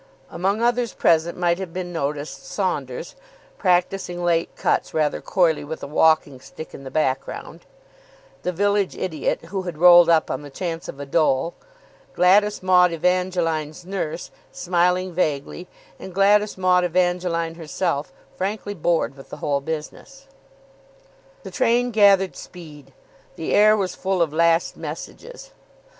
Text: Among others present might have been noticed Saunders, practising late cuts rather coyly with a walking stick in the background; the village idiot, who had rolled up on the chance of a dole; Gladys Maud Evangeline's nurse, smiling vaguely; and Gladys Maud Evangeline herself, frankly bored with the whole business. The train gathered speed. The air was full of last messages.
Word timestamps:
Among 0.31 0.63
others 0.63 0.95
present 0.95 1.37
might 1.37 1.59
have 1.59 1.73
been 1.73 1.93
noticed 1.93 2.43
Saunders, 2.43 3.13
practising 3.59 4.23
late 4.23 4.49
cuts 4.55 4.95
rather 4.95 5.21
coyly 5.21 5.63
with 5.63 5.83
a 5.83 5.87
walking 5.87 6.39
stick 6.39 6.73
in 6.73 6.83
the 6.83 6.89
background; 6.89 7.67
the 8.41 8.51
village 8.51 8.97
idiot, 8.97 9.45
who 9.51 9.61
had 9.61 9.77
rolled 9.77 10.09
up 10.09 10.31
on 10.31 10.41
the 10.41 10.49
chance 10.49 10.87
of 10.87 10.99
a 10.99 11.05
dole; 11.05 11.53
Gladys 12.15 12.63
Maud 12.63 12.91
Evangeline's 12.91 13.85
nurse, 13.85 14.31
smiling 14.51 15.13
vaguely; 15.13 15.67
and 15.99 16.15
Gladys 16.15 16.57
Maud 16.57 16.83
Evangeline 16.83 17.53
herself, 17.53 18.11
frankly 18.35 18.73
bored 18.73 19.15
with 19.15 19.29
the 19.29 19.37
whole 19.37 19.61
business. 19.61 20.25
The 21.43 21.51
train 21.51 21.91
gathered 21.91 22.35
speed. 22.35 22.91
The 23.35 23.53
air 23.53 23.77
was 23.77 23.93
full 23.93 24.23
of 24.23 24.33
last 24.33 24.75
messages. 24.75 25.51